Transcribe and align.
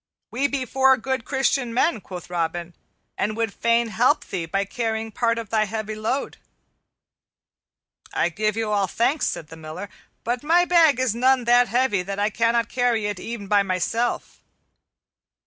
"We 0.31 0.47
be 0.47 0.65
four 0.65 0.97
good 0.97 1.25
Christian 1.25 1.75
men," 1.75 2.01
quoth 2.01 2.27
Robin, 2.27 2.73
"and 3.19 3.37
would 3.37 3.53
fain 3.53 3.89
help 3.89 4.25
thee 4.25 4.47
by 4.47 4.65
carrying 4.65 5.11
part 5.11 5.37
of 5.37 5.51
thy 5.51 5.65
heavy 5.65 5.93
load." 5.93 6.37
"I 8.11 8.29
give 8.29 8.57
you 8.57 8.71
all 8.71 8.87
thanks," 8.87 9.27
said 9.27 9.49
the 9.49 9.57
Miller, 9.57 9.89
"but 10.23 10.41
my 10.41 10.65
bag 10.65 10.99
is 10.99 11.13
none 11.13 11.43
that 11.43 11.67
heavy 11.67 12.01
that 12.01 12.17
I 12.17 12.31
cannot 12.31 12.67
carry 12.67 13.05
it 13.05 13.19
e'en 13.19 13.45
by 13.45 13.61
myself." 13.61 14.39